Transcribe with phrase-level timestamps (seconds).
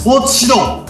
[0.00, 0.82] スポーツ指導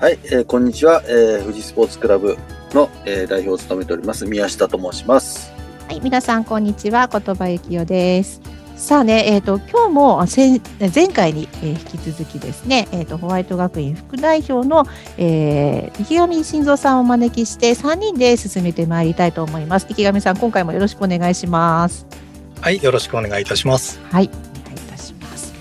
[0.00, 2.36] はい、えー、こんにちは、えー、富士スポーツクラブ
[2.72, 5.52] の、えー、代表を務めております宮下と申します。
[5.86, 8.40] はい、皆さんこんにちは、言葉幸代です。
[8.74, 10.60] さあね、えっ、ー、と今日も前
[10.92, 14.84] 前回に、えー、引き続きですね、えっ、ー、とホワイト学院副代表の、
[15.16, 19.86] えー、池上晋三さんをお招きして3人で進めてまいりたいと思います。
[19.88, 22.23] 池上さん、今回もよろしくお願いします。
[22.64, 24.00] はい、よろしくお願いいたします。
[24.10, 25.52] はい、お願いいたします。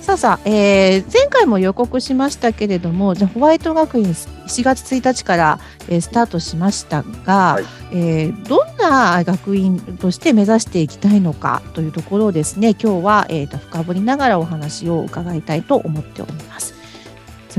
[0.00, 16.74] さあさあ、えー、前回も予告しましたけれども、じゃホワイト学院7月1日から、えー、スタートしましたが、はい、えー、どんな学院として目指していきたいのかというところをですね今日は、えーと、深掘りながらお話を伺いたいと思っております。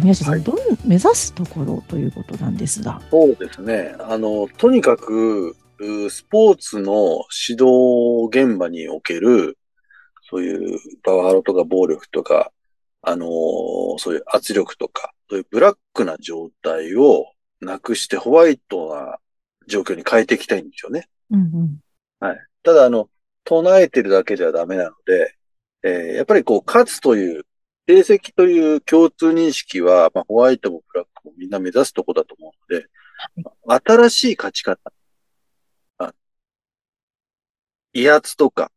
[0.02, 3.02] 宮下さん、はい、どん目指すところということなんですが。
[3.12, 3.96] そうですね。
[4.00, 5.58] あの、とにかく、
[6.10, 9.58] スポーツの指導現場における、
[10.30, 12.52] そういうパワハラとか暴力とか、
[13.02, 17.26] あのー、そういう圧力とか、そういうブラックな状態を
[17.60, 19.18] なくしてホワイトな
[19.68, 21.08] 状況に変えていきたいんですよね。
[21.32, 21.80] うんうん、
[22.20, 22.38] はい。
[22.64, 23.10] ただ、あの、
[23.44, 25.36] 唱えてるだけではダメなので、
[25.84, 27.46] えー、やっぱりこう、勝つという、
[27.86, 32.88] 成績という共通認識は、まあ、ホワイトもブラックもみんな目指すとこだと思うので、
[33.86, 34.80] 新しい勝ち方。
[37.94, 38.72] 威圧とか、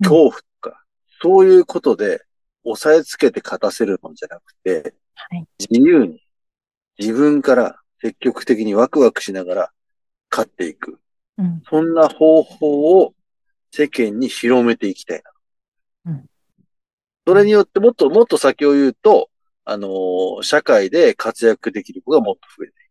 [0.00, 0.74] 恐怖とか、うん、
[1.22, 2.22] そういうことで
[2.64, 6.22] 押さえつけて勝たせるのじゃなくて、はい、自由に
[6.98, 9.72] 自分から積極的にワクワクしながら
[10.30, 10.98] 勝っていく。
[11.38, 13.14] うん、そんな方法を
[13.70, 15.22] 世間に広めていきたい
[16.04, 16.12] な。
[16.12, 16.26] うん、
[17.26, 19.30] それによってもっともっと先を言うと、
[19.64, 22.82] あのー、社会で活躍できる子がもっと増えていく。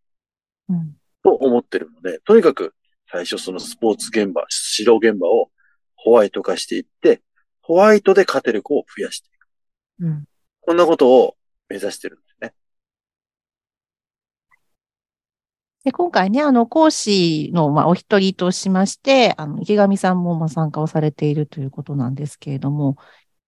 [0.69, 2.73] うん、と思ってるので、とにかく
[3.11, 4.45] 最初そのスポーツ現場、
[4.77, 5.51] 指導現場を
[5.95, 7.21] ホワイト化していって、
[7.61, 9.47] ホワイトで勝てる子を増やしていく。
[9.99, 10.25] うん、
[10.61, 11.35] こんなことを
[11.67, 12.53] 目指してるんですね。
[15.83, 22.97] で今回ね、あの、講師の、まあ、お一人としまして、あの、池上さんも、まあ、参加をされているということなんですけれども、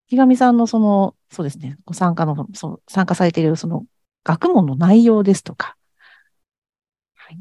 [0.08, 3.86] 池上さんのその、そうですね、ご参加の、その参加されているその
[4.24, 5.78] 学問の内容ですとか、
[7.16, 7.40] はい。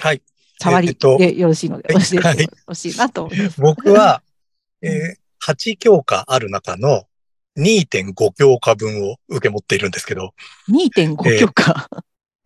[0.00, 0.22] はい。
[0.60, 1.98] 触りでよろしいので、教
[2.30, 3.38] えてほしいなと思い。
[3.56, 4.22] 僕は、
[4.82, 7.04] えー、8教科ある中の
[7.56, 10.34] 2.5教科分を受け持っているんですけど。
[10.68, 11.78] 2.5教科、えー、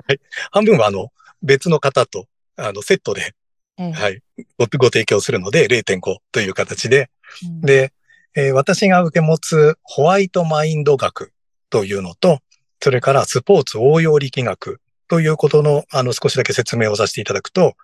[0.06, 0.20] はい。
[0.52, 1.08] 半分はあの、
[1.42, 2.26] 別の方と、
[2.56, 3.34] あの、セットで、
[3.78, 4.22] えー、はい、
[4.58, 7.10] ご、ご提供するので0.5という形で、
[7.44, 7.92] うん、で、
[8.36, 11.32] えー、私が受け持つホワイトマインド学
[11.68, 12.38] というのと、
[12.80, 17.74] それからスポーツ応用力学ということの、あの、少しだけ説明をさせていただくと、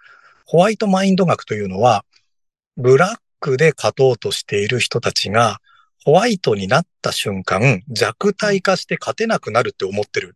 [0.50, 2.05] ホワイトマインド学というのは、
[2.77, 5.61] ブラックで勝とうとしている人たちが、
[6.05, 10.34] ホワイトになった瞬間、弱体化して勝てなくなるって思ってる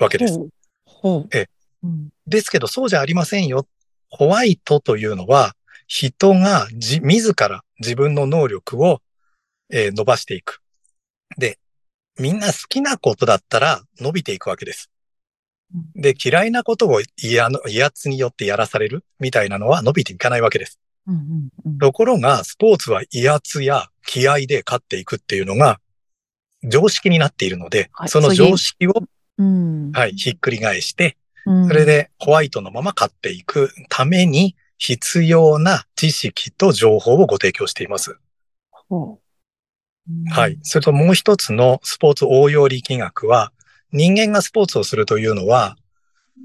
[0.00, 0.40] わけです。
[1.32, 1.46] え
[2.26, 3.68] ですけど、そうじゃありませんよ。
[4.08, 5.54] ホワイトというのは、
[5.86, 9.00] 人が自ら自分の能力を、
[9.72, 10.60] えー、伸ばしていく。
[11.38, 11.60] で、
[12.18, 14.90] みんな好きなことだったら伸びていくわけです。
[15.94, 17.40] で、嫌いなことを威
[17.82, 20.78] 圧によってやらされるみたいなのは伸びていかないわけです。
[21.80, 25.80] ところが、スポーツは威圧や気合で勝っていくっていうのが
[26.64, 28.92] 常識になっているので、はい、その常識を、
[29.92, 31.16] はい、ひっくり返して、
[31.68, 38.18] それでホワイトのまま勝っていくために必要な知識と情報をご提供しています。
[40.30, 40.58] はい。
[40.62, 43.52] それともう一つのスポーツ応用力学は、
[43.92, 45.76] 人間がスポーツをするというのは、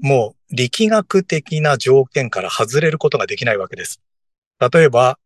[0.02, 4.00] もう力学的な条件から外れることができないわけです。
[4.72, 5.18] 例えば、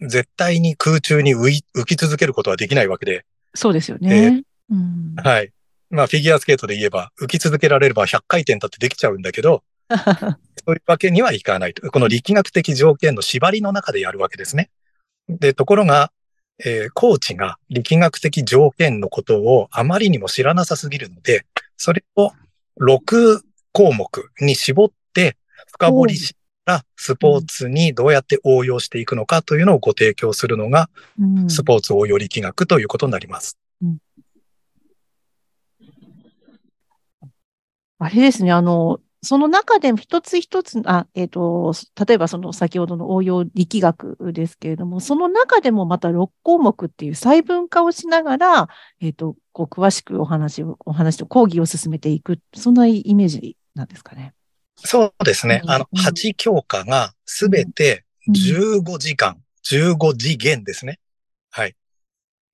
[0.00, 3.24] 絶対に空中に浮き続けることはできないわけで。
[3.54, 4.24] そうですよね。
[4.24, 5.52] えーうん、はい。
[5.90, 11.88] まあ、フィギュアスケートで言えば、浮き続けられれば100回転だってできちゃうんだけど、 そういうわけにはいかないと。
[11.90, 14.70] この力学的条件の縛りの中でやるわけですね。
[15.28, 16.10] で、ところが、
[16.64, 21.44] えー、コーチが力学的条件のことをあまりにも知らなさすぎるので、
[21.76, 22.32] それを
[22.80, 23.40] 6
[23.72, 25.36] 項目に絞って
[25.72, 30.88] 深掘りしたスポーツにどうやって応用していくのかというのをご提供するのが、
[31.48, 33.58] スポーツ応用力学ということになります。
[33.82, 33.98] うん
[38.04, 41.72] あれですね、あの、その中でも一つ一つ、あ、えっ、ー、と、
[42.06, 48.68] 例えばその先ほどの応用力学ですけれども、その中でもまた6項目っていう細分化をしながら、
[49.00, 54.34] えっ、ー、と、こう詳しくお話を、お話と講義を進めていく、そんなイメージなんですかね。
[54.76, 55.62] そうですね。
[55.66, 59.36] あの、8教科がすべて15時間、
[59.72, 60.98] うん、15次元ですね。
[61.50, 61.74] はい。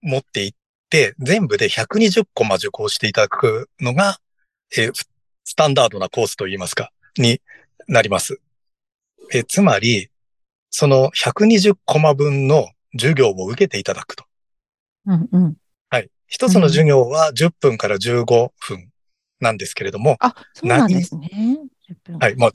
[0.02, 0.52] 持っていっ
[0.88, 4.18] て、全部で120コマ受講していただくのが、
[4.76, 4.92] えー、
[5.44, 7.40] スタンダードなコースといいますか、に
[7.88, 8.40] なります。
[9.32, 10.10] えー、つまり、
[10.70, 14.24] その120コマ分の授業を受けていただくと。
[15.06, 15.54] うんうん。
[15.88, 16.10] はい。
[16.26, 18.24] 一つの授業は10分から15
[18.58, 18.90] 分
[19.40, 20.16] なんですけれども。
[20.20, 21.58] あ、そうなんですね。
[22.20, 22.36] はい。
[22.36, 22.50] まあ、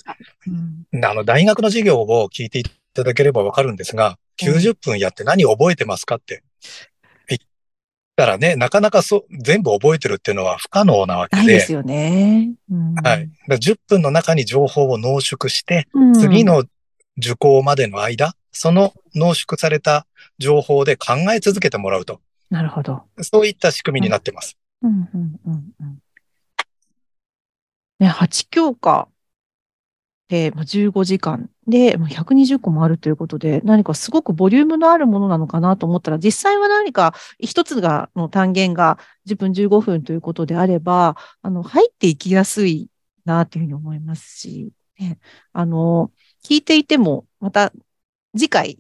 [0.94, 6.44] うん、あの、大学の授業を聞いていただければわかるんですが、90分やって何覚えてますかって
[8.18, 11.44] 言ったらね、なかなかそ全部覚えてるっていうのは不可能なわけで。
[11.44, 12.54] ないですよね。
[12.72, 13.30] うん、はい。
[13.50, 16.64] 10分の中に情報を濃縮して、うん、次の
[17.18, 20.08] 受講までの間、その濃縮された
[20.40, 22.22] 情報で考え続けてもらうと。
[22.50, 23.04] なるほど。
[23.22, 24.58] そういった仕組みになってます。
[24.82, 26.00] うん、うん、うん、うん。
[28.00, 29.10] ね、8教科
[30.30, 42.90] で、15時間で、120個もあるということで、何かすごくボリュームのあるものなのかなと思ったら、実際は何か一つが、の単元が10分15分ということであれば、あの、入っていきやすい
[43.26, 45.20] なというふうに思いますし、ね、
[45.54, 46.12] あの、
[46.44, 47.74] 聞いていても、また
[48.36, 48.80] 次回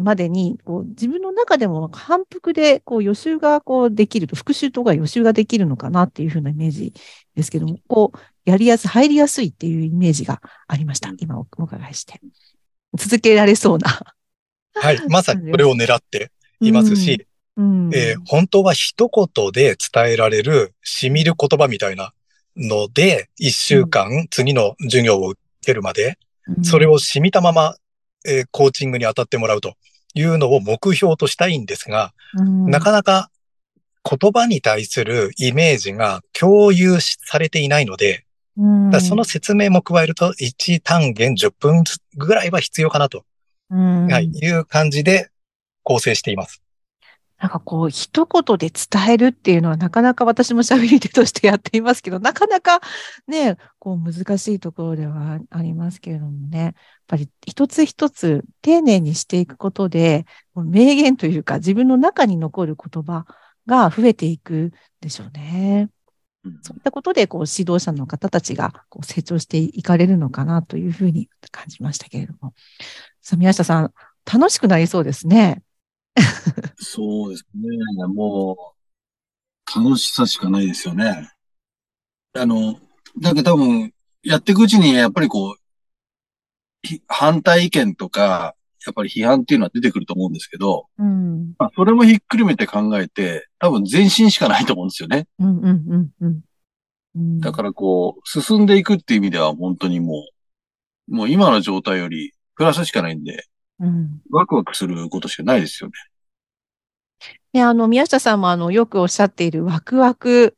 [0.00, 6.92] までに、こう自分の中でも反復でこう予習がこうできると、復習とか予習ができるのかなっていうふうなイメージ
[7.34, 11.12] ですけども、こう、やりやす、入りやすいっていうイメージがありました。
[11.18, 12.20] 今お伺いして。
[12.96, 14.00] 続けられそうな。
[14.74, 15.00] はい。
[15.08, 16.30] まさにこれを狙って
[16.60, 17.26] いますし、
[17.56, 22.12] うんうん、えー、本当は一言で伝えられる、しみる言葉みたいな
[22.56, 26.18] ので、一週間、次の授業を受けるまで、
[26.62, 27.76] それを染みたまま
[28.26, 29.74] えー、コーチングに当たってもらうと
[30.14, 33.30] いうのを目標としたいんですが、うん、なかなか
[34.08, 38.24] 言葉に対するイメージが共有されていないので、
[38.56, 41.84] うん、その説明も加えると1単元10分
[42.16, 43.24] ぐらいは必要かなと、
[43.70, 45.30] うん、はい、いう感じで
[45.82, 46.62] 構成しています。
[47.40, 52.80] なんかこう、一言で伝えるっていうのはなかなか私も喋り手としてやっていますけど、なかなか
[53.28, 56.74] ね、こう難しいところではありますけれどもね、やっ
[57.06, 60.26] ぱり一つ一つ丁寧にしていくことで、
[60.56, 63.24] 名言というか自分の中に残る言葉
[63.66, 65.90] が増えていくでしょうね。
[66.62, 72.54] そういったことで、こう、指導者の方たちがこう成長していかれるのかなというふうに感じましたけれども。
[73.20, 73.92] さあ、宮下さん、
[74.24, 75.62] 楽しくなりそうですね。
[76.78, 78.06] そうですね。
[78.14, 81.30] もう、楽しさしかないですよね。
[82.34, 82.78] あの、
[83.20, 83.92] だけど多分、
[84.22, 85.56] やっていくうちに、やっぱりこう、
[87.06, 88.54] 反対意見とか、
[88.86, 95.26] やっぱり批判っていうのは出てくると思うんですけど、うん、まあ、それもひっくるめて考えて、多分前進しかないと思うんですよね。
[95.38, 96.40] うんうんうん
[97.16, 100.24] うん、だからこう、進んでいくっていう意味では本当にも
[101.08, 103.44] う、もう今の状態よりプラスしかないんで、
[103.80, 105.94] うん、ワクワクすることしかないですよね。
[107.52, 110.56] ね、あの、宮下さんもあの、よくおっしゃっているワクワク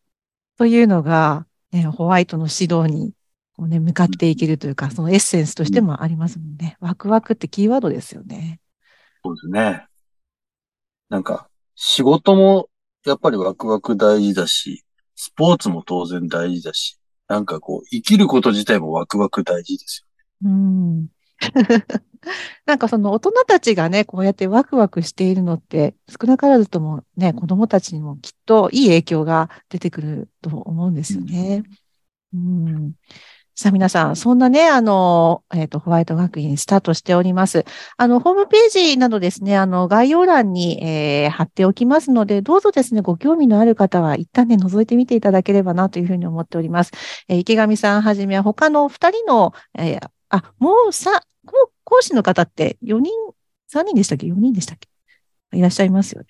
[0.58, 3.12] というのが、ね、ホワイトの指導に
[3.56, 6.76] こう、ね、向かっていけるというか、そのエッセンスとしてもありますもんね。
[6.80, 8.60] ワクワクってキーワードですよね。
[9.24, 9.86] そうですね。
[11.08, 12.68] なんか、仕事も
[13.06, 14.84] やっぱりワクワク大事だし、
[15.14, 16.98] スポーツも当然大事だし、
[17.28, 20.04] なんかこう、生きること自体もワクワク大事です
[20.42, 20.54] よね。
[20.54, 21.06] うん。
[22.66, 31.62] なんかその大人たちがね、こうやってワクワクしているのって、少なからずともね、子供たちにもきっといい影響が出てくると思うんですよね。
[32.32, 32.92] うん、
[33.60, 37.64] さあ皆さん、そんなね、あの、えっ、ー、と、ホワイト学院スタートしております。
[37.96, 46.92] あの、ホームページなどですね、あの、概要欄に、えー、貼っておきますので、どうぞですね、ご興味のある方は一旦ね、覗いてみていただければなというふうに思っております。
[47.28, 51.20] えー、池上さんはじめ他の二人の、えー、あ、もうさ、
[51.84, 53.12] 講師の方って4人、
[53.68, 54.88] 3人でしたっけ ?4 人でしたっけ？
[55.58, 56.28] いらっしゃいますよね。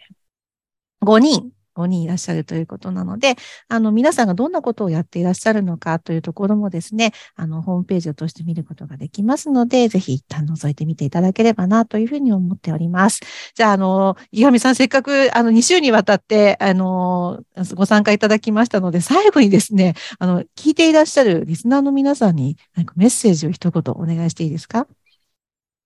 [1.01, 3.37] 5人、5人いらっしゃるということなので、
[3.69, 13.21] あの、皆さんがどんなことをやっていらっしゃるのかというところもですね、あの、ホームページを通して見ることができますので、ぜひ一旦覗いてみていただければなというふうに思っております。
[13.55, 17.43] じゃあ、あの、井上さん、せっかく、あの、2週にわたって、あの、
[17.75, 24.87] ご参加いただきましたので、最後にですね、あの、聞いていらっしゃるリスナーの皆さんに、何かメッセージを一言お願いしていいですか？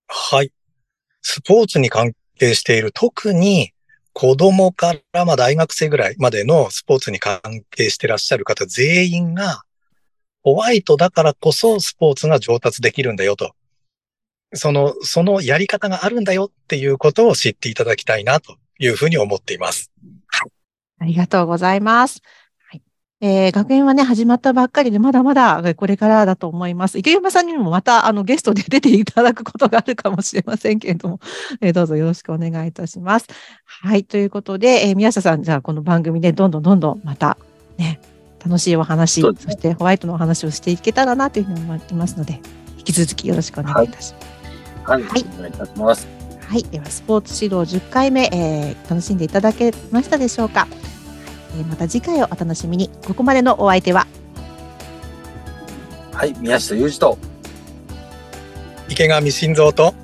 [0.06, 0.52] はい。
[1.22, 3.73] スポーツに関係している、特に
[4.14, 7.40] 子供からまあ大学生ぐらいまでのスポーツに関
[7.70, 9.62] 係してらっしゃる方全員が、
[10.42, 13.54] ホワイトだからこそスポーツが上達できるんだよと。
[14.54, 19.90] その、そのやり方があるんだよっていうことを知っていただきたいなというふうに思っています。
[20.28, 20.50] はい。
[21.00, 22.22] ありがとうございます。
[23.26, 26.98] えー、学園はね、始まったばっかりで、まだまだこれからだと思います。
[26.98, 31.20] 池山さんにもまた、あの、ゲストで出ていただくことがあるかもしれませんけれども、
[31.62, 33.26] えー、どうぞよろしくお願いいたします。
[33.64, 37.38] はい、ということで、えー、宮下さん、じゃあこの番組でどんどんどんどんまた、
[37.78, 37.98] ね、
[38.44, 42.42] 楽しいお話、そしてホワイトのお話をしていけたらなというふうに思いますので、
[42.76, 44.90] 引き続きよろしくお願いいたします。
[44.90, 46.06] はい、はい、お願いいたします。
[46.46, 50.68] はい、ではスポーツ指導10回目、えー、楽しんでいただけましたでしょうか。
[51.54, 52.90] えー、また次回をお楽しみに。
[53.06, 54.06] ここまでのお相手は？
[56.12, 57.18] はい、宮下裕二と。
[58.88, 59.94] 池上晋三と。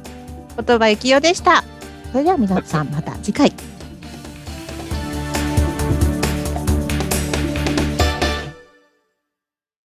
[0.57, 1.65] 言葉幸代でした。
[2.13, 3.53] それでは皆さんまた次回。